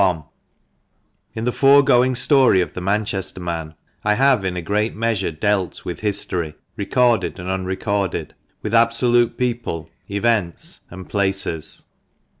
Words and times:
T 0.01 0.17
N 1.35 1.43
the 1.43 1.51
foregoing 1.51 2.15
story 2.15 2.59
of 2.59 2.73
the 2.73 2.81
:t 2.81 2.85
Manchester 2.85 3.39
Man," 3.39 3.75
I 4.03 4.15
have 4.15 4.43
in 4.43 4.57
a 4.57 4.61
great 4.63 4.95
measure 4.95 5.31
•*• 5.31 5.39
dealt 5.39 5.85
with 5.85 5.99
history, 5.99 6.55
recorded 6.75 7.37
and 7.37 7.47
unrecorded, 7.47 8.33
with 8.63 8.73
absolute 8.73 9.37
people, 9.37 9.91
events, 10.09 10.79
and 10.89 11.07
places. 11.07 11.83